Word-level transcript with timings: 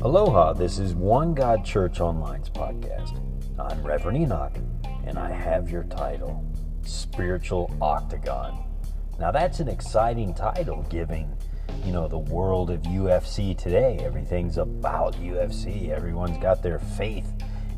Aloha, 0.00 0.52
this 0.52 0.78
is 0.78 0.94
One 0.94 1.34
God 1.34 1.64
Church 1.64 2.00
Online's 2.00 2.48
podcast. 2.48 3.20
I'm 3.58 3.82
Reverend 3.82 4.18
Enoch, 4.18 4.56
and 5.06 5.18
I 5.18 5.32
have 5.32 5.68
your 5.68 5.82
title 5.84 6.44
Spiritual 6.84 7.76
Octagon. 7.80 8.62
Now, 9.18 9.32
that's 9.32 9.58
an 9.58 9.66
exciting 9.66 10.34
title, 10.34 10.86
giving 10.88 11.36
you 11.84 11.90
know 11.90 12.06
the 12.06 12.18
world 12.18 12.70
of 12.70 12.82
UFC 12.82 13.58
today. 13.58 13.98
Everything's 14.00 14.56
about 14.56 15.14
UFC. 15.14 15.88
Everyone's 15.88 16.38
got 16.38 16.62
their 16.62 16.78
faith 16.78 17.26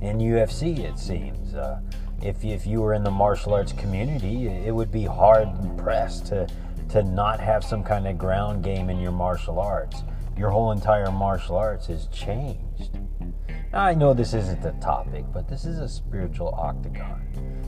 in 0.03 0.19
UFC. 0.19 0.81
It 0.81 0.99
seems. 0.99 1.55
Uh, 1.55 1.81
if 2.23 2.45
if 2.45 2.67
you 2.67 2.83
were 2.83 2.93
in 2.93 3.03
the 3.03 3.11
martial 3.11 3.55
arts 3.55 3.73
community, 3.73 4.49
it 4.49 4.75
would 4.75 4.93
be 4.93 5.05
hard 5.05 5.49
pressed 5.79 6.27
to 6.27 6.47
to 6.97 7.03
not 7.03 7.39
have 7.41 7.63
some 7.63 7.85
kind 7.85 8.07
of 8.07 8.17
ground 8.17 8.65
game 8.65 8.89
in 8.89 8.99
your 8.99 9.13
martial 9.13 9.61
arts. 9.61 10.03
Your 10.35 10.49
whole 10.49 10.73
entire 10.73 11.11
martial 11.11 11.55
arts 11.55 11.89
has 11.89 12.07
changed. 12.07 12.99
Now, 13.71 13.83
I 13.83 13.93
know 13.93 14.15
this 14.15 14.33
isn't 14.33 14.63
the 14.63 14.73
topic, 14.81 15.27
but 15.31 15.47
this 15.47 15.67
is 15.67 15.79
a 15.79 15.91
spiritual 15.91 16.55
octagon. 16.55 17.21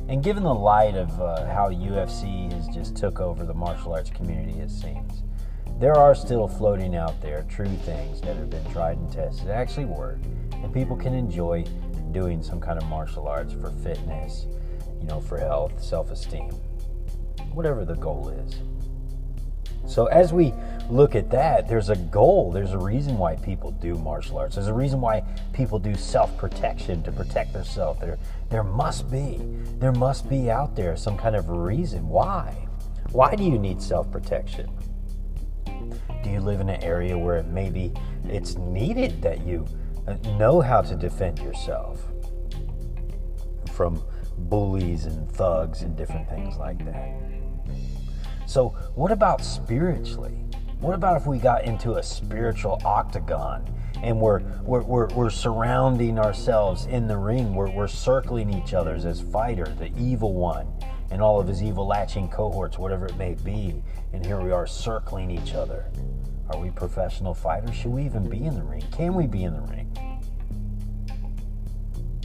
And 0.09 0.25
given 0.25 0.45
the 0.45 0.55
light 0.55 0.95
of 0.95 1.11
uh, 1.21 1.45
how 1.45 1.69
UFC 1.69 2.51
has 2.55 2.69
just 2.69 2.97
took 2.97 3.21
over 3.21 3.45
the 3.45 3.53
martial 3.53 3.93
arts 3.93 4.09
community, 4.09 4.61
it 4.61 4.71
seems, 4.71 5.25
there 5.79 5.95
are 5.95 6.15
still 6.15 6.49
floating 6.49 6.97
out 6.97 7.21
there 7.21 7.45
true 7.51 7.77
things 7.85 8.23
that 8.23 8.35
have 8.35 8.49
been 8.49 8.65
tried 8.73 8.97
and 8.97 9.13
tested, 9.13 9.51
actually 9.51 9.85
work, 9.85 10.21
and 10.53 10.73
people 10.73 10.97
can 10.97 11.13
enjoy 11.13 11.65
doing 12.13 12.43
some 12.43 12.63
kind 12.63 12.81
of 12.81 12.89
martial 12.89 13.29
arts 13.29 13.53
for 13.53 13.73
fitness, 13.73 14.47
you 15.03 15.07
know, 15.07 15.21
for 15.21 15.37
health, 15.37 15.83
self 15.83 16.11
esteem, 16.11 16.49
whatever 17.53 17.85
the 17.85 17.97
goal 17.97 18.31
is. 18.31 18.63
So, 19.89 20.05
as 20.07 20.35
we 20.35 20.53
look 20.91 21.15
at 21.15 21.31
that, 21.31 21.67
there's 21.67 21.89
a 21.89 21.97
goal, 21.97 22.53
there's 22.53 22.73
a 22.73 22.79
reason 22.79 23.17
why 23.17 23.37
people 23.37 23.71
do 23.71 23.95
martial 23.95 24.37
arts, 24.37 24.55
there's 24.55 24.69
a 24.69 24.75
reason 24.75 25.01
why 25.01 25.25
people 25.55 25.79
do 25.79 25.95
self 25.95 26.37
protection 26.37 27.03
to 27.05 27.11
protect 27.11 27.55
themselves. 27.55 27.99
There, 27.99 28.19
there 28.51 28.63
must 28.63 29.11
be, 29.11 29.41
there 29.79 29.93
must 29.93 30.29
be 30.29 30.51
out 30.51 30.77
there 30.77 30.95
some 30.95 31.17
kind 31.17 31.35
of 31.35 31.49
reason. 31.49 32.07
Why? 32.07 32.69
Why 33.13 33.35
do 33.35 33.43
you 33.45 33.59
need 33.59 33.81
self 33.81 34.13
protection? 34.13 34.69
Do 36.23 36.31
you 36.31 36.41
live 36.41 36.61
in 36.61 36.69
an 36.69 36.83
area 36.83 37.17
where 37.17 37.43
maybe 37.45 37.93
it's 38.25 38.57
needed 38.59 39.23
that 39.23 39.47
you 39.47 39.67
uh, 40.07 40.15
know 40.37 40.61
how 40.61 40.83
to 40.83 40.95
defend 40.97 41.39
yourself 41.39 42.05
from 43.73 44.03
bullies 44.37 45.07
and 45.07 45.31
thugs 45.33 45.81
and 45.81 45.97
different 45.97 46.29
things 46.29 46.59
like 46.59 46.85
that? 46.85 47.38
So, 48.49 48.71
what 48.95 49.13
about 49.13 49.45
spiritually? 49.45 50.33
What 50.81 50.95
about 50.95 51.19
if 51.19 51.27
we 51.27 51.37
got 51.37 51.65
into 51.65 51.97
a 51.97 52.03
spiritual 52.03 52.81
octagon 52.83 53.63
and 54.03 54.19
we're, 54.19 54.41
we're, 54.63 54.81
we're, 54.81 55.09
we're 55.09 55.29
surrounding 55.29 56.19
ourselves 56.19 56.87
in 56.87 57.07
the 57.07 57.19
ring? 57.19 57.55
We're, 57.55 57.71
we're 57.71 57.89
circling 57.89 58.49
each 58.55 58.73
other 58.73 58.95
as 58.95 59.21
fighter, 59.21 59.67
the 59.79 59.93
evil 59.99 60.33
one, 60.33 60.67
and 61.11 61.21
all 61.21 61.39
of 61.39 61.47
his 61.47 61.63
evil 61.63 61.87
latching 61.87 62.31
cohorts, 62.31 62.79
whatever 62.79 63.05
it 63.05 63.19
may 63.19 63.35
be. 63.35 63.83
And 64.15 64.25
here 64.25 64.41
we 64.41 64.51
are 64.51 64.67
circling 64.67 65.31
each 65.31 65.53
other. 65.53 65.85
Are 66.49 66.59
we 66.59 66.71
professional 66.71 67.35
fighters? 67.35 67.77
Should 67.77 67.91
we 67.91 68.07
even 68.07 68.31
be 68.31 68.47
in 68.47 68.55
the 68.55 68.65
ring? 68.65 68.85
Can 68.93 69.13
we 69.13 69.27
be 69.27 69.45
in 69.45 69.53
the 69.53 69.61
ring? 69.61 69.95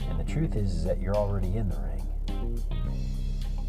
And 0.08 0.18
the 0.18 0.24
truth 0.24 0.56
is, 0.56 0.72
is 0.72 0.84
that 0.84 1.02
you're 1.02 1.16
already 1.16 1.54
in 1.54 1.68
the 1.68 1.76
ring. 1.76 2.62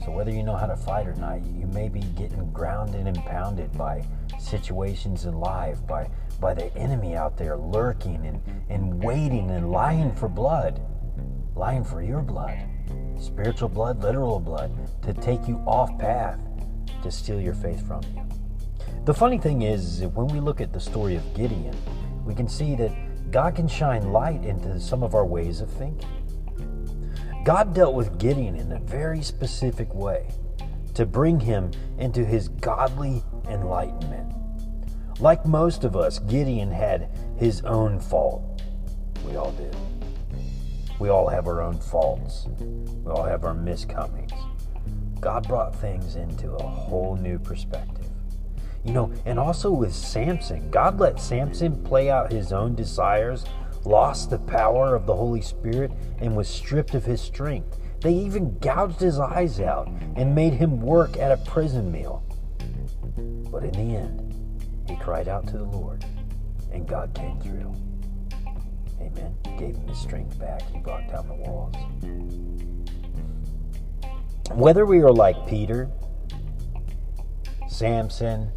So 0.06 0.12
whether 0.12 0.30
you 0.30 0.44
know 0.44 0.56
how 0.56 0.68
to 0.68 0.76
fight 0.76 1.08
or 1.08 1.16
not, 1.16 1.44
you 1.48 1.66
may 1.66 1.90
be 1.90 2.02
getting 2.02 2.52
grounded 2.52 3.08
and 3.08 3.18
pounded 3.26 3.76
by 3.76 4.06
situations 4.38 5.26
in 5.26 5.34
life, 5.34 5.86
by 5.88 6.08
by 6.40 6.54
the 6.54 6.72
enemy 6.78 7.16
out 7.16 7.38
there 7.38 7.58
lurking 7.58 8.24
and, 8.28 8.40
and 8.70 9.04
waiting 9.04 9.50
and 9.50 9.72
lying 9.72 10.14
for 10.14 10.30
blood. 10.30 10.80
Lying 11.56 11.84
for 11.84 12.04
your 12.04 12.22
blood. 12.22 12.60
Spiritual 13.18 13.70
blood, 13.70 14.04
literal 14.04 14.40
blood, 14.40 14.72
to 15.02 15.14
take 15.14 15.48
you 15.48 15.56
off 15.66 15.98
path, 15.98 16.40
to 17.02 17.10
steal 17.10 17.42
your 17.42 17.56
faith 17.56 17.88
from 17.88 18.04
you. 18.16 18.24
The 19.06 19.14
funny 19.14 19.40
thing 19.40 19.64
is, 19.64 20.02
is 20.02 20.08
when 20.08 20.28
we 20.28 20.40
look 20.40 20.62
at 20.62 20.74
the 20.74 20.80
story 20.80 21.16
of 21.16 21.34
Gideon, 21.34 21.76
we 22.26 22.36
can 22.36 22.50
see 22.50 22.76
that 22.76 22.92
God 23.32 23.56
can 23.56 23.68
shine 23.68 24.12
light 24.12 24.44
into 24.44 24.80
some 24.80 25.02
of 25.02 25.16
our 25.16 25.26
ways 25.26 25.62
of 25.62 25.72
thinking. 25.72 26.10
God 27.46 27.76
dealt 27.76 27.94
with 27.94 28.18
Gideon 28.18 28.56
in 28.56 28.72
a 28.72 28.80
very 28.80 29.22
specific 29.22 29.94
way 29.94 30.32
to 30.96 31.06
bring 31.06 31.40
him 31.40 31.70
into 32.00 32.26
his 32.26 32.50
godly 32.50 33.24
enlightenment. 33.48 34.34
Like 35.20 35.46
most 35.46 35.84
of 35.84 35.96
us, 35.96 36.18
Gideon 36.18 36.72
had 36.72 37.08
his 37.38 37.62
own 37.62 38.00
fault. 38.00 38.64
We 39.28 39.36
all 39.36 39.52
did. 39.52 39.76
We 40.98 41.10
all 41.10 41.28
have 41.28 41.46
our 41.46 41.62
own 41.62 41.78
faults. 41.78 42.48
We 42.58 43.12
all 43.12 43.24
have 43.24 43.46
our 43.46 43.54
miscomings. 43.54 44.34
God 45.22 45.48
brought 45.48 45.76
things 45.76 46.16
into 46.16 46.52
a 46.52 46.64
whole 46.64 47.16
new 47.16 47.38
perspective. 47.38 48.08
You 48.84 48.94
know, 48.94 49.14
and 49.24 49.38
also 49.38 49.70
with 49.70 49.94
Samson, 49.94 50.72
God 50.72 51.00
let 51.00 51.20
Samson 51.20 51.84
play 51.84 52.10
out 52.10 52.32
his 52.32 52.52
own 52.52 52.74
desires, 52.74 53.46
lost 53.86 54.30
the 54.30 54.40
power 54.40 54.96
of 54.96 55.06
the 55.06 55.16
Holy 55.16 55.42
Spirit, 55.42 55.92
and 56.20 56.36
was 56.36 56.48
stripped 56.48 56.96
of 56.96 57.06
his 57.06 57.22
strength. 57.22 57.78
They 58.02 58.14
even 58.14 58.58
gouged 58.60 59.00
his 59.00 59.20
eyes 59.20 59.60
out 59.60 59.88
and 60.16 60.36
made 60.36 60.54
him 60.54 60.82
work 60.82 61.18
at 61.18 61.32
a 61.32 61.38
prison 61.38 61.92
meal. 61.92 62.24
But 63.52 63.64
in 63.64 63.72
the 63.72 63.96
end, 63.96 64.34
he 64.88 64.96
cried 64.98 65.28
out 65.28 65.48
to 65.48 65.58
the 65.58 65.64
Lord, 65.64 66.06
and 66.72 66.88
God 66.88 67.14
came 67.14 67.40
through. 67.40 67.74
Amen. 69.00 69.36
Gave 69.58 69.76
him 69.76 69.88
his 69.88 69.98
strength 69.98 70.38
back. 70.40 70.62
He 70.72 70.80
brought 70.80 71.08
down 71.10 71.28
the 71.28 71.34
walls. 71.34 71.76
Whether 74.52 74.86
we 74.86 75.00
are 75.00 75.12
like 75.12 75.48
Peter, 75.48 75.90
Samson, 77.68 78.52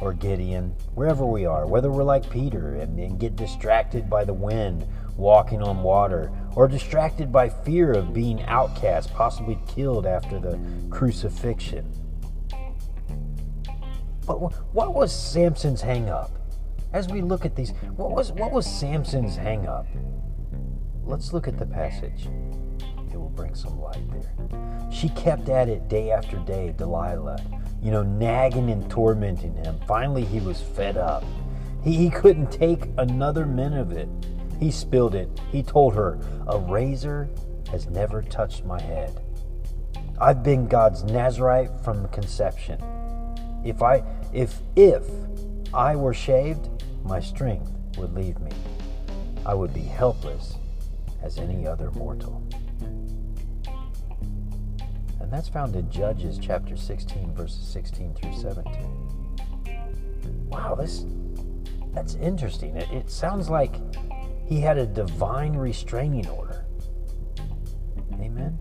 or 0.00 0.12
Gideon, 0.12 0.74
wherever 0.94 1.24
we 1.24 1.46
are, 1.46 1.66
whether 1.66 1.90
we're 1.90 2.04
like 2.04 2.28
Peter 2.28 2.74
and, 2.74 2.98
and, 2.98 3.18
get 3.18 3.36
distracted 3.36 4.10
by 4.10 4.24
the 4.24 4.34
wind 4.34 4.86
walking 5.16 5.62
on 5.62 5.82
water, 5.82 6.30
or 6.54 6.68
distracted 6.68 7.32
by 7.32 7.48
fear 7.48 7.92
of 7.92 8.12
being 8.12 8.42
outcast, 8.42 9.12
possibly 9.14 9.58
killed 9.66 10.06
after 10.06 10.38
the 10.38 10.58
crucifixion. 10.90 11.90
But 14.26 14.36
what 14.74 14.94
was 14.94 15.14
Samson's 15.14 15.80
hang 15.80 16.10
up? 16.10 16.30
As 16.92 17.08
we 17.08 17.22
look 17.22 17.46
at 17.46 17.56
these, 17.56 17.70
what 17.96 18.10
was 18.10 18.32
what 18.32 18.52
was 18.52 18.66
Samson's 18.66 19.36
hang 19.36 19.66
up? 19.66 19.86
Let's 21.04 21.32
look 21.32 21.48
at 21.48 21.58
the 21.58 21.66
passage. 21.66 22.28
It 23.12 23.16
will 23.16 23.30
bring 23.30 23.54
some 23.54 23.80
light 23.80 24.02
there. 24.10 24.90
She 24.90 25.08
kept 25.10 25.48
at 25.48 25.68
it 25.68 25.88
day 25.88 26.10
after 26.10 26.38
day, 26.40 26.74
Delilah 26.76 27.38
you 27.86 27.92
know, 27.92 28.02
nagging 28.02 28.70
and 28.70 28.90
tormenting 28.90 29.54
him. 29.54 29.78
Finally, 29.86 30.24
he 30.24 30.40
was 30.40 30.60
fed 30.60 30.96
up. 30.96 31.22
He, 31.84 31.94
he 31.94 32.10
couldn't 32.10 32.50
take 32.50 32.88
another 32.98 33.46
minute 33.46 33.80
of 33.80 33.92
it. 33.92 34.08
He 34.58 34.72
spilled 34.72 35.14
it. 35.14 35.28
He 35.52 35.62
told 35.62 35.94
her, 35.94 36.18
A 36.48 36.58
razor 36.58 37.28
has 37.70 37.86
never 37.86 38.22
touched 38.22 38.64
my 38.64 38.82
head. 38.82 39.20
I've 40.20 40.42
been 40.42 40.66
God's 40.66 41.04
Nazarite 41.04 41.70
from 41.84 42.08
conception. 42.08 42.82
If 43.64 43.80
I 43.82 44.02
if 44.32 44.58
if 44.74 45.04
I 45.72 45.94
were 45.94 46.14
shaved, 46.14 46.68
my 47.04 47.20
strength 47.20 47.70
would 47.98 48.14
leave 48.14 48.40
me. 48.40 48.50
I 49.44 49.54
would 49.54 49.72
be 49.72 49.82
helpless 49.82 50.56
as 51.22 51.38
any 51.38 51.68
other 51.68 51.92
mortal. 51.92 52.42
And 55.26 55.32
that's 55.32 55.48
found 55.48 55.74
in 55.74 55.90
Judges 55.90 56.38
chapter 56.40 56.76
16, 56.76 57.34
verses 57.34 57.66
16 57.66 58.14
through 58.14 58.32
17. 58.32 58.62
Wow, 60.46 60.76
this 60.76 61.04
that's 61.92 62.14
interesting. 62.14 62.76
It, 62.76 62.88
it 62.92 63.10
sounds 63.10 63.50
like 63.50 63.74
he 64.46 64.60
had 64.60 64.78
a 64.78 64.86
divine 64.86 65.54
restraining 65.54 66.28
order. 66.28 66.64
Amen? 68.20 68.56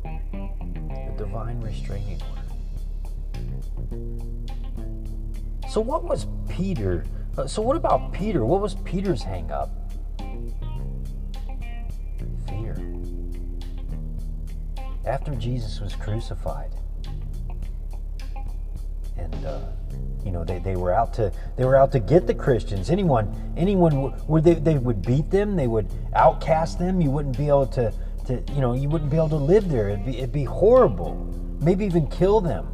A 0.90 1.14
divine 1.16 1.62
restraining 1.62 2.20
order. 2.32 2.42
So, 5.70 5.82
what 5.82 6.04
was 6.04 6.26
Peter? 6.50 7.06
Uh, 7.38 7.46
so, 7.46 7.62
what 7.62 7.78
about 7.78 8.12
Peter? 8.12 8.44
What 8.44 8.62
was 8.62 8.74
Peter's 8.84 9.22
hang 9.22 9.52
up? 9.52 9.70
After 15.06 15.34
Jesus 15.36 15.80
was 15.80 15.96
crucified. 15.96 16.72
And 19.18 19.46
uh, 19.46 19.60
you 20.26 20.32
know 20.32 20.44
they, 20.44 20.60
they 20.60 20.76
were 20.76 20.94
out 20.94 21.14
to 21.16 21.32
they 21.58 21.66
were 21.66 21.76
out 21.76 21.92
to 21.94 22.00
get 22.00 22.28
the 22.28 22.34
Christians. 22.34 22.90
Anyone 22.90 23.54
anyone 23.56 23.92
where 24.28 24.42
they, 24.42 24.56
they 24.56 24.78
would 24.78 25.02
beat 25.02 25.30
them, 25.30 25.56
they 25.56 25.68
would 25.68 25.88
outcast 26.16 26.80
them. 26.80 27.02
You 27.02 27.12
wouldn't 27.12 27.38
be 27.38 27.48
able 27.48 27.68
to, 27.68 27.94
to 28.28 28.44
you 28.54 28.62
know 28.62 28.74
you 28.74 28.90
wouldn't 28.90 29.10
be 29.10 29.18
able 29.18 29.30
to 29.30 29.36
live 29.38 29.70
there. 29.70 29.90
It'd 29.90 30.06
be 30.06 30.18
it'd 30.18 30.34
be 30.34 30.44
horrible. 30.44 31.16
Maybe 31.62 31.86
even 31.86 32.08
kill 32.08 32.42
them. 32.42 32.68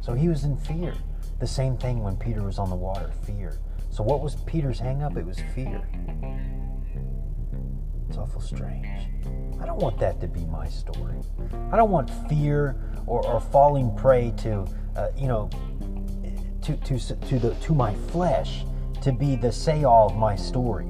So 0.00 0.14
he 0.14 0.28
was 0.28 0.44
in 0.44 0.56
fear. 0.56 0.94
The 1.38 1.46
same 1.46 1.76
thing 1.76 2.02
when 2.02 2.16
Peter 2.16 2.42
was 2.42 2.58
on 2.58 2.70
the 2.70 2.76
water 2.76 3.10
fear. 3.24 3.58
So, 3.92 4.02
what 4.02 4.22
was 4.22 4.36
Peter's 4.46 4.78
hang 4.78 5.02
up? 5.02 5.18
It 5.18 5.26
was 5.26 5.38
fear. 5.54 5.82
It's 8.12 8.18
awful 8.18 8.42
strange. 8.42 8.86
I 9.58 9.64
don't 9.64 9.80
want 9.80 9.98
that 10.00 10.20
to 10.20 10.28
be 10.28 10.44
my 10.44 10.68
story. 10.68 11.16
I 11.70 11.78
don't 11.78 11.90
want 11.90 12.10
fear 12.28 12.76
or, 13.06 13.26
or 13.26 13.40
falling 13.40 13.96
prey 13.96 14.34
to, 14.36 14.66
uh, 14.96 15.08
you 15.16 15.28
know, 15.28 15.48
to, 16.60 16.76
to, 16.76 16.98
to, 16.98 17.38
the, 17.38 17.54
to 17.54 17.74
my 17.74 17.94
flesh 18.10 18.66
to 19.00 19.12
be 19.12 19.34
the 19.34 19.50
say 19.50 19.84
all 19.84 20.10
of 20.10 20.16
my 20.18 20.36
story. 20.36 20.88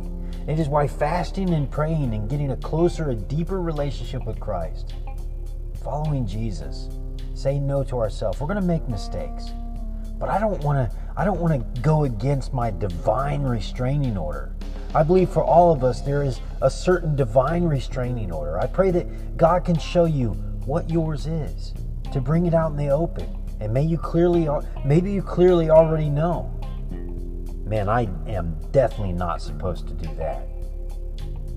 It 0.48 0.58
is 0.58 0.66
why 0.66 0.88
fasting 0.88 1.54
and 1.54 1.70
praying 1.70 2.12
and 2.12 2.28
getting 2.28 2.50
a 2.50 2.56
closer, 2.56 3.10
a 3.10 3.14
deeper 3.14 3.62
relationship 3.62 4.24
with 4.26 4.40
Christ, 4.40 4.94
following 5.84 6.26
Jesus, 6.26 6.88
saying 7.34 7.64
no 7.64 7.84
to 7.84 8.00
ourselves. 8.00 8.40
We're 8.40 8.48
going 8.48 8.60
to 8.60 8.66
make 8.66 8.88
mistakes. 8.88 9.50
But 10.18 10.28
I 10.28 10.40
don't 10.40 10.60
want 10.64 10.90
to 10.90 10.96
I 11.16 11.24
don't 11.24 11.38
want 11.38 11.74
to 11.74 11.80
go 11.82 12.02
against 12.02 12.52
my 12.52 12.72
divine 12.72 13.42
restraining 13.42 14.16
order. 14.16 14.51
I 14.94 15.02
believe 15.02 15.30
for 15.30 15.42
all 15.42 15.72
of 15.72 15.84
us 15.84 16.02
there 16.02 16.22
is 16.22 16.40
a 16.60 16.70
certain 16.70 17.16
divine 17.16 17.64
restraining 17.64 18.30
order. 18.30 18.58
I 18.58 18.66
pray 18.66 18.90
that 18.90 19.36
God 19.36 19.64
can 19.64 19.78
show 19.78 20.04
you 20.04 20.30
what 20.66 20.90
yours 20.90 21.26
is 21.26 21.72
to 22.12 22.20
bring 22.20 22.46
it 22.46 22.54
out 22.54 22.72
in 22.72 22.76
the 22.76 22.90
open. 22.90 23.26
And 23.60 23.72
may 23.72 23.82
you 23.82 23.96
clearly 23.96 24.48
maybe 24.84 25.12
you 25.12 25.22
clearly 25.22 25.70
already 25.70 26.10
know. 26.10 26.50
Man, 27.64 27.88
I 27.88 28.08
am 28.26 28.56
definitely 28.70 29.14
not 29.14 29.40
supposed 29.40 29.88
to 29.88 29.94
do 29.94 30.14
that. 30.16 30.46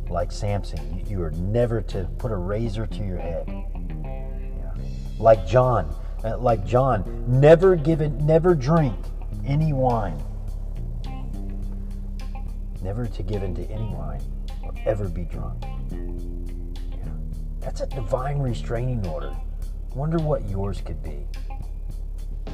Like 0.09 0.31
Samson, 0.31 1.03
you 1.09 1.21
are 1.21 1.31
never 1.31 1.81
to 1.81 2.07
put 2.17 2.31
a 2.31 2.37
razor 2.37 2.85
to 2.87 3.03
your 3.03 3.17
head. 3.17 3.45
Yeah. 3.47 4.73
Like 5.19 5.45
John, 5.45 5.93
uh, 6.23 6.37
like 6.37 6.65
John, 6.65 7.25
never 7.27 7.75
give 7.75 7.99
it, 7.99 8.13
never 8.13 8.55
drink 8.55 8.95
any 9.45 9.73
wine. 9.73 10.21
Never 12.85 13.07
to 13.07 13.23
give 13.23 13.41
in 13.41 13.55
to 13.55 13.63
any 13.63 13.95
wine 13.95 14.21
or 14.61 14.71
ever 14.85 15.09
be 15.09 15.23
drunk. 15.23 15.65
That's 17.59 17.81
a 17.81 17.87
divine 17.87 18.37
restraining 18.37 19.03
order. 19.07 19.35
Wonder 19.95 20.19
what 20.19 20.47
yours 20.47 20.81
could 20.81 21.01
be. 21.01 21.25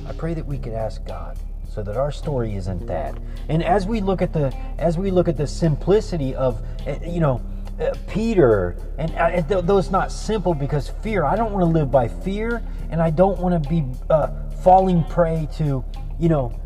I 0.08 0.14
pray 0.14 0.34
that 0.34 0.46
we 0.46 0.58
could 0.58 0.72
ask 0.72 1.06
God 1.06 1.38
so 1.68 1.84
that 1.84 1.98
our 1.98 2.14
story 2.14 2.56
isn't 2.56 2.88
that. 2.88 3.18
And 3.50 3.62
as 3.62 3.86
we 3.86 4.00
look 4.00 4.22
at 4.22 4.32
the 4.32 4.56
as 4.78 4.98
we 4.98 5.12
look 5.12 5.28
at 5.28 5.36
the 5.36 5.46
simplicity 5.46 6.34
of 6.34 6.66
eh, 6.88 7.00
you 7.06 7.20
know 7.20 7.42
uh, 7.82 7.94
Peter, 8.08 8.78
and 8.98 9.14
uh, 9.16 9.42
th- 9.42 9.66
those 9.66 9.92
not 9.92 10.14
simple 10.14 10.54
because 10.54 10.88
fear. 10.88 11.26
I 11.26 11.36
don't 11.36 11.52
want 11.52 11.64
to 11.64 11.70
live 11.70 11.92
by 11.92 12.08
fear, 12.08 12.64
and 12.90 13.02
I 13.02 13.10
don't 13.10 13.38
want 13.40 13.62
to 13.62 13.70
be 13.70 13.84
uh, 14.10 14.30
falling 14.64 15.04
prey 15.04 15.50
to, 15.58 15.84
you 16.18 16.30
know, 16.30 16.58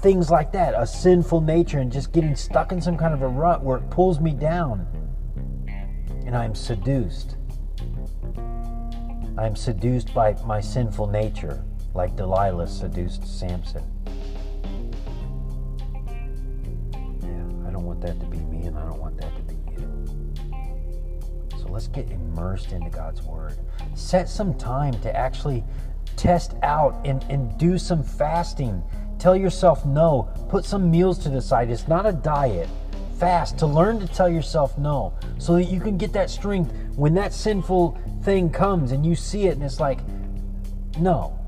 things 0.00 0.30
like 0.30 0.52
that, 0.52 0.74
a 0.76 0.86
sinful 0.86 1.40
nature, 1.40 1.78
and 1.78 1.90
just 1.92 2.12
getting 2.12 2.34
stuck 2.34 2.72
in 2.72 2.80
some 2.80 2.96
kind 2.96 3.14
of 3.14 3.22
a 3.22 3.28
rut 3.28 3.62
where 3.62 3.78
it 3.78 3.90
pulls 3.90 4.20
me 4.20 4.32
down, 4.32 4.86
and 6.26 6.36
I'm 6.36 6.54
seduced. 6.54 7.36
I'm 9.38 9.56
seduced 9.56 10.12
by 10.12 10.34
my 10.44 10.60
sinful 10.60 11.06
nature, 11.06 11.64
like 11.94 12.16
Delilah 12.16 12.66
seduced 12.66 13.26
Samson. 13.26 13.82
Yeah, 17.22 17.68
I 17.68 17.70
don't 17.70 17.84
want 17.84 18.00
that 18.02 18.20
to 18.20 18.26
be 18.26 18.38
me, 18.38 18.66
and 18.66 18.76
I 18.76 18.84
don't 18.84 19.00
want 19.00 19.16
that 19.20 19.34
to 19.36 19.42
be 19.42 19.54
you. 19.72 19.88
So 21.58 21.68
let's 21.68 21.88
get 21.88 22.10
immersed 22.10 22.72
into 22.72 22.90
God's 22.90 23.22
Word. 23.22 23.56
Set 23.94 24.28
some 24.28 24.54
time 24.54 24.94
to 25.00 25.16
actually 25.16 25.64
test 26.16 26.54
out 26.62 27.00
and, 27.04 27.24
and 27.30 27.56
do 27.58 27.78
some 27.78 28.02
fasting. 28.02 28.82
Tell 29.22 29.36
yourself 29.36 29.86
no. 29.86 30.28
Put 30.48 30.64
some 30.64 30.90
meals 30.90 31.16
to 31.20 31.28
the 31.28 31.40
side. 31.40 31.70
It's 31.70 31.86
not 31.86 32.06
a 32.06 32.12
diet. 32.12 32.68
Fast 33.20 33.56
to 33.58 33.68
learn 33.68 34.00
to 34.00 34.08
tell 34.08 34.28
yourself 34.28 34.76
no 34.76 35.14
so 35.38 35.54
that 35.54 35.66
you 35.66 35.78
can 35.78 35.96
get 35.96 36.12
that 36.14 36.28
strength 36.28 36.72
when 36.96 37.14
that 37.14 37.32
sinful 37.32 37.96
thing 38.24 38.50
comes 38.50 38.90
and 38.90 39.06
you 39.06 39.14
see 39.14 39.46
it 39.46 39.52
and 39.52 39.62
it's 39.62 39.78
like, 39.78 40.00
no. 40.98 41.38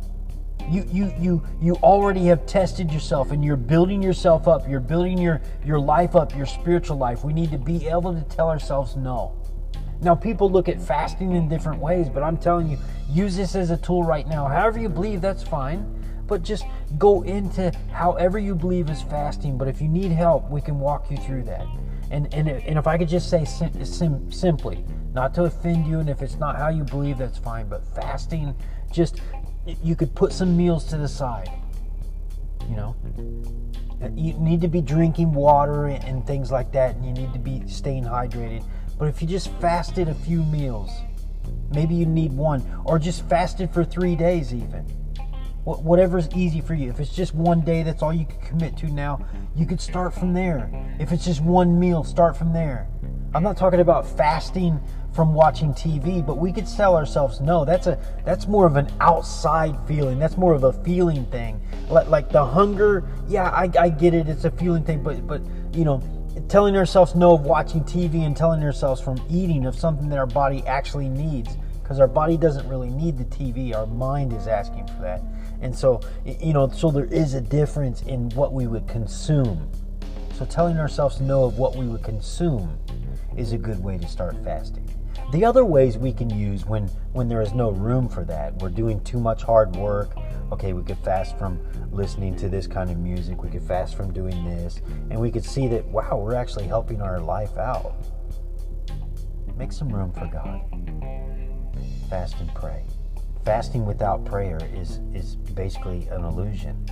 You, 0.71 0.87
you 0.89 1.13
you 1.19 1.47
you 1.61 1.75
already 1.83 2.27
have 2.27 2.47
tested 2.47 2.93
yourself 2.93 3.33
and 3.33 3.45
you're 3.45 3.57
building 3.57 4.03
yourself 4.03 4.49
up 4.49 4.67
you're 4.67 4.81
building 4.81 5.19
your 5.19 5.43
your 5.63 5.79
life 5.79 6.17
up 6.17 6.35
your 6.35 6.47
spiritual 6.47 6.97
life 6.97 7.23
we 7.23 7.35
need 7.35 7.51
to 7.51 7.59
be 7.59 7.87
able 7.87 8.15
to 8.15 8.23
tell 8.35 8.49
ourselves 8.49 8.97
no 8.97 9.37
now, 10.01 10.15
people 10.15 10.51
look 10.51 10.69
at 10.69 10.81
fasting 10.83 11.33
in 11.33 11.49
different 11.49 11.81
ways, 11.81 12.09
but 12.11 12.23
I'm 12.23 12.37
telling 12.37 12.69
you, 12.69 12.79
use 13.09 13.37
this 13.37 13.55
as 13.55 13.71
a 13.71 13.77
tool 13.77 14.03
right 14.03 14.27
now. 14.27 14.47
However 14.47 14.79
you 14.79 14.89
believe, 14.91 15.21
that's 15.23 15.43
fine. 15.43 16.04
But 16.27 16.43
just 16.43 16.65
go 16.99 17.23
into 17.23 17.71
however 17.93 18.39
you 18.39 18.55
believe 18.55 18.89
is 18.91 19.03
fasting. 19.03 19.59
But 19.59 19.69
if 19.69 19.81
you 19.81 19.89
need 19.89 20.13
help, 20.13 20.51
we 20.51 20.61
can 20.61 20.79
walk 20.79 21.11
you 21.11 21.17
through 21.19 21.45
that. 21.45 21.67
And, 22.11 22.33
and, 22.33 22.49
and 22.49 22.79
if 22.79 22.87
I 22.87 22.99
could 22.99 23.09
just 23.09 23.29
say 23.29 23.45
sim, 23.45 23.85
sim, 23.85 24.31
simply, 24.31 24.85
not 25.13 25.35
to 25.35 25.45
offend 25.45 25.87
you, 25.87 26.01
and 26.01 26.09
if 26.09 26.23
it's 26.23 26.37
not 26.37 26.57
how 26.57 26.69
you 26.69 26.85
believe, 26.85 27.19
that's 27.19 27.39
fine. 27.39 27.69
But 27.69 27.87
fasting, 27.95 28.55
just 28.93 29.21
you 29.83 29.97
could 29.97 30.15
put 30.15 30.33
some 30.33 30.57
meals 30.57 30.85
to 30.87 30.97
the 30.97 31.09
side. 31.09 31.51
You 32.69 32.77
know, 32.77 32.97
uh, 34.03 34.09
you 34.15 34.35
need 34.35 34.61
to 34.63 34.69
be 34.69 34.81
drinking 34.81 35.33
water 35.35 35.87
and 35.87 36.27
things 36.27 36.51
like 36.51 36.73
that, 36.73 36.97
and 36.97 37.05
you 37.05 37.13
need 37.13 37.33
to 37.33 37.39
be 37.39 37.67
staying 37.67 38.05
hydrated. 38.05 38.65
But 38.99 39.09
if 39.09 39.21
you 39.21 39.29
just 39.29 39.51
fasted 39.55 40.09
a 40.09 40.15
few 40.15 40.43
meals, 40.45 40.91
maybe 41.73 41.95
you 41.95 42.07
need 42.07 42.33
one, 42.33 42.63
or 42.85 42.99
just 42.99 43.29
fasted 43.29 43.73
for 43.73 43.85
three 43.85 44.15
days, 44.15 44.55
even. 44.55 44.87
Whatever's 45.65 46.29
easy 46.35 46.61
for 46.61 46.75
you. 46.75 46.91
If 46.91 47.01
it's 47.01 47.15
just 47.15 47.35
one 47.35 47.63
day, 47.63 47.83
that's 47.83 48.03
all 48.03 48.13
you 48.13 48.27
can 48.27 48.39
commit 48.41 48.77
to 48.79 48.87
now, 48.87 49.25
you 49.57 49.65
could 49.65 49.81
start 49.81 50.13
from 50.13 50.35
there. 50.35 50.71
If 50.99 51.11
it's 51.11 51.25
just 51.25 51.41
one 51.41 51.81
meal, 51.81 52.05
start 52.05 52.37
from 52.37 52.53
there. 52.53 52.87
I'm 53.35 53.43
not 53.43 53.57
talking 53.57 53.81
about 53.81 54.07
fasting 54.07 54.79
from 55.15 55.33
watching 55.33 55.73
TV, 55.73 56.25
but 56.25 56.37
we 56.37 56.53
could 56.53 56.67
tell 56.67 56.97
ourselves 56.97 57.41
no. 57.41 57.65
That's 57.65 57.87
a 57.87 57.99
that's 58.25 58.47
more 58.47 58.67
of 58.67 58.77
an 58.77 58.93
outside 59.01 59.77
feeling. 59.89 60.19
That's 60.19 60.37
more 60.37 60.55
of 60.55 60.65
a 60.65 60.73
feeling 60.73 61.25
thing. 61.27 61.61
Like, 61.89 62.09
like 62.09 62.31
the 62.31 62.45
hunger, 62.45 63.09
yeah, 63.27 63.49
I, 63.49 63.71
I 63.79 63.89
get 63.89 64.13
it. 64.13 64.29
It's 64.29 64.45
a 64.45 64.51
feeling 64.51 64.85
thing, 64.85 65.03
but 65.03 65.27
but 65.27 65.41
you 65.73 65.85
know, 65.85 66.03
telling 66.49 66.77
ourselves 66.77 67.15
no 67.15 67.35
of 67.35 67.43
watching 67.43 67.83
TV 67.85 68.27
and 68.27 68.37
telling 68.37 68.63
ourselves 68.63 69.01
from 69.01 69.21
eating 69.31 69.67
of 69.67 69.77
something 69.79 70.09
that 70.11 70.19
our 70.19 70.27
body 70.27 70.65
actually 70.67 71.09
needs 71.09 71.57
because 71.83 72.01
our 72.01 72.09
body 72.09 72.37
doesn't 72.37 72.69
really 72.69 72.91
need 72.91 73.19
the 73.19 73.25
TV. 73.25 73.75
Our 73.75 73.87
mind 73.87 74.33
is 74.33 74.47
asking 74.47 74.87
for 74.89 75.03
that. 75.03 75.23
And 75.65 75.75
so, 75.75 76.03
you 76.27 76.53
know, 76.53 76.69
so 76.69 76.91
there 76.91 77.07
is 77.07 77.33
a 77.33 77.41
difference 77.41 78.03
in 78.03 78.29
what 78.31 78.53
we 78.53 78.67
would 78.67 78.87
consume. 78.87 79.71
So 80.35 80.45
telling 80.45 80.77
ourselves 80.77 81.23
no 81.23 81.45
of 81.45 81.57
what 81.57 81.75
we 81.75 81.87
would 81.87 82.03
consume 82.03 82.79
is 83.35 83.53
a 83.53 83.59
good 83.59 83.83
way 83.83 83.97
to 83.97 84.07
start 84.07 84.37
fasting. 84.45 84.87
The 85.33 85.43
other 85.43 85.65
ways 85.65 85.97
we 85.97 86.13
can 86.13 86.29
use 86.29 86.67
when 86.67 86.89
when 87.15 87.29
there 87.29 87.41
is 87.41 87.55
no 87.55 87.71
room 87.71 88.11
for 88.11 88.25
that, 88.25 88.55
we're 88.59 88.69
doing 88.69 89.03
too 89.05 89.19
much 89.19 89.43
hard 89.43 89.75
work. 89.77 90.11
Okay, 90.53 90.75
we 90.75 90.83
could 90.83 90.99
fast 90.99 91.39
from 91.39 91.59
listening 91.91 92.37
to 92.37 92.51
this 92.51 92.67
kind 92.67 92.91
of 92.91 92.99
music. 92.99 93.43
We 93.43 93.49
could 93.49 93.63
fast 93.63 93.97
from 93.97 94.13
doing 94.13 94.45
this, 94.45 94.83
and 95.11 95.19
we 95.19 95.31
could 95.31 95.47
see 95.47 95.67
that 95.69 95.87
wow, 95.87 96.19
we're 96.19 96.35
actually 96.35 96.67
helping 96.67 97.01
our 97.01 97.21
life 97.21 97.57
out. 97.57 97.95
Make 99.57 99.73
some 99.73 99.89
room 99.89 100.13
for 100.13 100.27
God. 100.27 100.61
Fast 102.11 102.39
and 102.41 102.55
pray. 102.55 102.85
Fasting 103.45 103.85
without 103.85 104.25
prayer 104.25 104.59
is 104.75 105.01
is 105.15 105.37
basically 105.37 106.07
an 106.09 106.25
illusion 106.25 106.87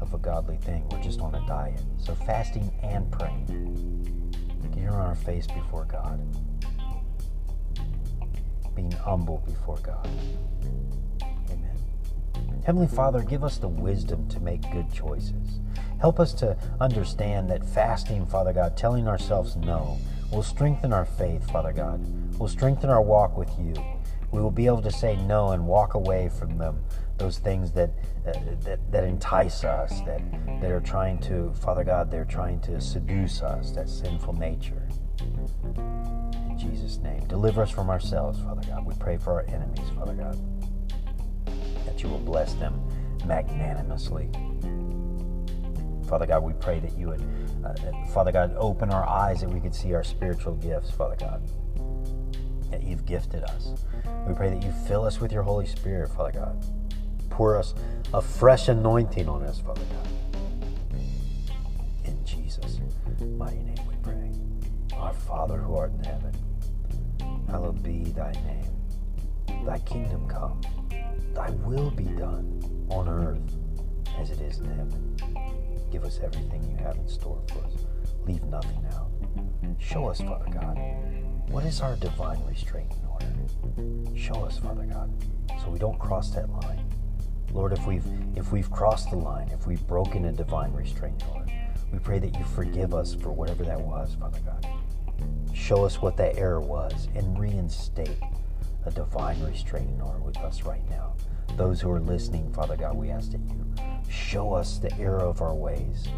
of 0.00 0.12
a 0.12 0.18
godly 0.18 0.58
thing. 0.58 0.86
We're 0.90 1.02
just 1.02 1.20
on 1.20 1.34
a 1.34 1.46
diet. 1.46 1.80
So 1.98 2.14
fasting 2.14 2.70
and 2.82 3.10
praying 3.10 3.74
Getting 4.74 4.88
on 4.88 5.00
our 5.00 5.14
face 5.14 5.46
before 5.46 5.84
God. 5.84 6.20
Being 8.74 8.90
humble 8.90 9.42
before 9.46 9.78
God. 9.78 10.08
Amen. 11.22 11.76
Heavenly 12.64 12.88
Father, 12.88 13.22
give 13.22 13.44
us 13.44 13.58
the 13.58 13.68
wisdom 13.68 14.28
to 14.30 14.40
make 14.40 14.68
good 14.72 14.92
choices. 14.92 15.60
Help 16.00 16.18
us 16.18 16.32
to 16.34 16.56
understand 16.80 17.48
that 17.50 17.64
fasting, 17.64 18.26
Father 18.26 18.52
God, 18.52 18.76
telling 18.76 19.06
ourselves 19.06 19.54
no, 19.54 19.98
will 20.34 20.42
strengthen 20.42 20.92
our 20.92 21.04
faith, 21.04 21.48
Father 21.50 21.72
God, 21.72 22.00
will 22.38 22.48
strengthen 22.48 22.90
our 22.90 23.02
walk 23.02 23.38
with 23.38 23.50
you. 23.58 23.74
We 24.32 24.40
will 24.40 24.50
be 24.50 24.66
able 24.66 24.82
to 24.82 24.90
say 24.90 25.16
no 25.16 25.52
and 25.52 25.66
walk 25.66 25.94
away 25.94 26.28
from 26.28 26.58
them 26.58 26.82
those 27.18 27.38
things 27.38 27.70
that, 27.72 27.90
uh, 28.26 28.32
that 28.64 28.80
that 28.90 29.04
entice 29.04 29.62
us, 29.62 30.00
that 30.00 30.20
that 30.60 30.70
are 30.72 30.80
trying 30.80 31.18
to, 31.20 31.52
Father 31.54 31.84
God, 31.84 32.10
they're 32.10 32.24
trying 32.24 32.60
to 32.62 32.80
seduce 32.80 33.42
us, 33.42 33.70
that 33.72 33.88
sinful 33.88 34.32
nature. 34.32 34.88
In 35.20 36.58
Jesus' 36.58 36.98
name, 36.98 37.24
deliver 37.28 37.62
us 37.62 37.70
from 37.70 37.88
ourselves, 37.88 38.40
Father 38.40 38.62
God. 38.68 38.84
We 38.84 38.94
pray 38.98 39.16
for 39.16 39.34
our 39.34 39.46
enemies, 39.46 39.88
Father 39.96 40.14
God, 40.14 40.36
that 41.86 42.02
you 42.02 42.08
will 42.08 42.18
bless 42.18 42.54
them 42.54 42.82
magnanimously. 43.24 44.28
Father 46.08 46.26
God, 46.26 46.42
we 46.42 46.52
pray 46.54 46.80
that 46.80 46.96
you 46.96 47.08
would, 47.08 47.22
uh, 47.64 47.74
Father 48.12 48.32
God, 48.32 48.54
open 48.56 48.90
our 48.90 49.08
eyes 49.08 49.40
that 49.40 49.50
we 49.50 49.60
could 49.60 49.74
see 49.74 49.94
our 49.94 50.04
spiritual 50.04 50.54
gifts, 50.54 50.90
Father 50.90 51.16
God, 51.16 51.42
that 52.70 52.82
you've 52.82 53.06
gifted 53.06 53.42
us. 53.44 53.74
We 54.26 54.34
pray 54.34 54.50
that 54.50 54.62
you 54.62 54.72
fill 54.86 55.04
us 55.04 55.20
with 55.20 55.32
your 55.32 55.42
Holy 55.42 55.66
Spirit, 55.66 56.10
Father 56.10 56.32
God 56.32 56.64
pour 57.34 57.56
us, 57.56 57.74
a 58.12 58.22
fresh 58.22 58.68
anointing 58.68 59.28
on 59.28 59.42
us, 59.42 59.58
Father 59.58 59.82
God. 59.92 61.00
In 62.04 62.24
Jesus' 62.24 62.78
mighty 63.36 63.56
name 63.56 63.86
we 63.88 63.96
pray. 64.02 64.30
Our 64.96 65.12
Father 65.12 65.58
who 65.58 65.74
art 65.74 65.92
in 65.98 66.04
heaven, 66.04 66.32
hallowed 67.48 67.82
be 67.82 68.04
thy 68.04 68.30
name. 68.46 69.66
Thy 69.66 69.80
kingdom 69.80 70.28
come, 70.28 70.60
thy 71.34 71.50
will 71.50 71.90
be 71.90 72.04
done 72.04 72.62
on 72.88 73.08
earth 73.08 73.40
as 74.16 74.30
it 74.30 74.40
is 74.40 74.60
in 74.60 74.66
heaven. 74.66 75.16
Give 75.94 76.04
us 76.04 76.18
everything 76.24 76.68
you 76.68 76.76
have 76.84 76.96
in 76.96 77.06
store 77.06 77.40
for 77.52 77.64
us. 77.64 77.72
Leave 78.26 78.42
nothing 78.42 78.84
out. 78.94 79.12
Show 79.78 80.08
us, 80.08 80.20
Father 80.20 80.50
God, 80.50 80.76
what 81.52 81.64
is 81.64 81.80
our 81.80 81.94
divine 81.94 82.44
restraining 82.48 82.98
order. 83.08 83.32
Show 84.16 84.42
us, 84.42 84.58
Father 84.58 84.86
God, 84.86 85.08
so 85.62 85.70
we 85.70 85.78
don't 85.78 85.96
cross 86.00 86.30
that 86.30 86.50
line. 86.50 86.84
Lord, 87.52 87.72
if 87.72 87.86
we've 87.86 88.04
if 88.34 88.50
we've 88.50 88.68
crossed 88.72 89.10
the 89.10 89.16
line, 89.16 89.50
if 89.50 89.68
we've 89.68 89.86
broken 89.86 90.24
a 90.24 90.32
divine 90.32 90.72
restraining 90.72 91.22
order, 91.32 91.52
we 91.92 92.00
pray 92.00 92.18
that 92.18 92.36
you 92.36 92.44
forgive 92.44 92.92
us 92.92 93.14
for 93.14 93.30
whatever 93.30 93.62
that 93.62 93.80
was, 93.80 94.16
Father 94.16 94.40
God. 94.44 94.66
Show 95.54 95.84
us 95.84 96.02
what 96.02 96.16
that 96.16 96.36
error 96.36 96.60
was 96.60 97.06
and 97.14 97.38
reinstate 97.38 98.18
a 98.84 98.90
divine 98.90 99.40
restraining 99.44 100.00
order 100.00 100.18
with 100.18 100.38
us 100.38 100.64
right 100.64 100.82
now. 100.90 101.14
Those 101.56 101.80
who 101.80 101.90
are 101.92 102.00
listening, 102.00 102.52
Father 102.52 102.76
God, 102.76 102.96
we 102.96 103.10
ask 103.10 103.30
that 103.30 103.40
you 103.40 103.64
show 104.08 104.52
us 104.52 104.78
the 104.78 104.92
error 104.98 105.20
of 105.20 105.40
our 105.40 105.54
ways 105.54 106.08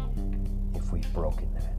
if 0.73 0.91
we've 0.91 1.11
broken 1.13 1.53
that 1.53 1.75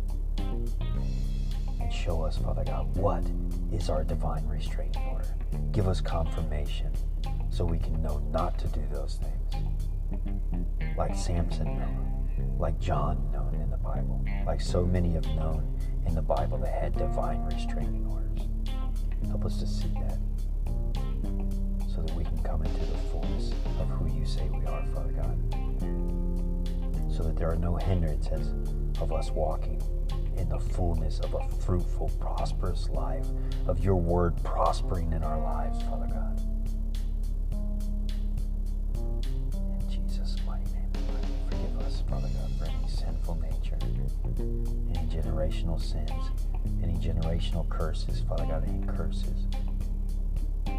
and 1.81 1.93
show 1.93 2.23
us, 2.23 2.38
Father 2.38 2.62
God, 2.65 2.97
what 2.97 3.25
is 3.73 3.91
our 3.91 4.05
divine 4.05 4.47
restraining 4.47 5.03
order. 5.12 5.35
Give 5.73 5.88
us 5.88 6.00
confirmation 6.00 6.93
so 7.50 7.65
we 7.65 7.79
can 7.79 8.00
know 8.00 8.19
not 8.31 8.59
to 8.61 8.69
do 8.69 8.83
those 8.93 9.19
things. 9.21 10.95
Like 10.97 11.17
Samson 11.17 11.67
known, 11.67 12.57
like 12.59 12.79
John 12.79 13.29
known 13.33 13.55
in 13.55 13.71
the 13.71 13.77
Bible, 13.77 14.25
like 14.47 14.61
so 14.61 14.85
many 14.87 15.15
have 15.15 15.27
known 15.35 15.77
in 16.07 16.15
the 16.15 16.23
Bible 16.23 16.59
that 16.59 16.81
had 16.81 16.97
divine 16.97 17.45
restraining 17.45 18.07
orders. 18.07 18.47
Help 19.29 19.45
us 19.45 19.59
to 19.59 19.67
see 19.67 19.93
that 20.00 20.19
come 22.45 22.62
into 22.62 22.80
the 22.80 22.99
fullness 23.11 23.52
of 23.80 23.88
who 23.88 24.07
you 24.18 24.25
say 24.25 24.49
we 24.50 24.64
are, 24.66 24.85
Father 24.95 25.12
God. 25.12 25.37
So 27.12 27.23
that 27.25 27.37
there 27.37 27.50
are 27.50 27.57
no 27.57 27.76
hindrances 27.76 28.52
of 29.00 29.12
us 29.12 29.30
walking 29.30 29.83
in 30.37 30.49
the 30.49 30.59
fullness 30.59 31.18
of 31.21 31.35
a 31.35 31.49
fruitful, 31.61 32.11
prosperous 32.21 32.88
life, 32.90 33.26
of 33.66 33.80
your 33.80 33.97
word 33.97 34.40
prospering 34.45 35.12
in 35.12 35.23
our 35.25 35.40
lives, 35.40 35.83
Father 35.83 36.07
God. 36.07 36.40
In 39.80 39.88
Jesus' 39.90 40.37
mighty 40.47 40.64
name, 40.73 40.90
forgive 41.50 41.78
us, 41.87 42.02
Father 42.09 42.28
God, 42.28 42.50
for 42.59 42.64
any 42.66 42.88
sinful 42.88 43.35
nature, 43.42 43.78
any 44.38 45.09
generational 45.09 45.80
sins, 45.80 46.11
any 46.83 46.95
generational 46.95 47.68
curses, 47.68 48.21
Father 48.28 48.47
God, 48.47 48.64
any 48.68 48.87
curses. 48.87 49.47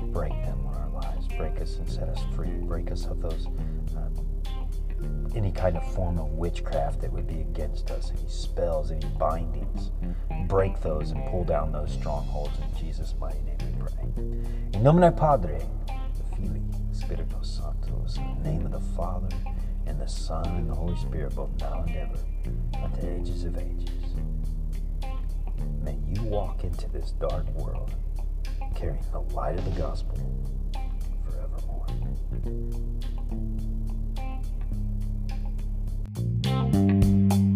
Break 0.07 0.33
them 0.45 0.65
on 0.65 0.75
our 0.75 0.89
lives. 0.89 1.27
Break 1.37 1.61
us 1.61 1.77
and 1.77 1.89
set 1.89 2.09
us 2.09 2.19
free. 2.35 2.49
Break 2.49 2.91
us 2.91 3.05
of 3.05 3.21
those. 3.21 3.47
Uh, 3.95 4.09
any 5.35 5.51
kind 5.51 5.77
of 5.77 5.93
form 5.93 6.17
of 6.17 6.29
witchcraft 6.31 7.01
that 7.01 7.11
would 7.11 7.27
be 7.27 7.41
against 7.41 7.91
us, 7.91 8.11
any 8.11 8.27
spells, 8.27 8.91
any 8.91 9.05
bindings. 9.17 9.91
Break 10.47 10.81
those 10.81 11.11
and 11.11 11.23
pull 11.29 11.43
down 11.43 11.71
those 11.71 11.91
strongholds 11.93 12.57
in 12.59 12.79
Jesus' 12.79 13.13
mighty 13.19 13.39
name 13.41 13.57
we 13.59 13.79
pray. 13.79 14.23
In 14.73 14.83
nomine 14.83 15.13
Padre, 15.13 15.61
the 15.87 16.35
Filii, 16.35 16.61
Spiritus 16.91 17.59
Sanctus, 17.61 18.17
in 18.17 18.43
the 18.43 18.49
name 18.49 18.65
of 18.65 18.71
the 18.71 18.95
Father, 18.95 19.29
and 19.85 19.99
the 19.99 20.07
Son, 20.07 20.45
and 20.47 20.69
the 20.69 20.75
Holy 20.75 20.95
Spirit, 20.97 21.35
both 21.35 21.51
now 21.59 21.83
and 21.83 21.95
ever, 21.95 22.19
unto 22.83 23.07
ages 23.07 23.43
of 23.43 23.57
ages. 23.57 23.89
May 25.83 25.97
you 26.07 26.23
walk 26.23 26.63
into 26.63 26.89
this 26.89 27.11
dark 27.11 27.47
world 27.53 27.93
carrying 28.75 29.03
the 29.11 29.19
light 29.33 29.57
of 29.57 29.65
the 29.65 29.71
gospel 29.71 30.17
forevermore. 31.25 31.85
Thank 36.41 37.33
you. 37.33 37.48